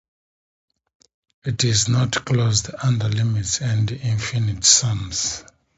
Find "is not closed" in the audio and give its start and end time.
1.63-2.71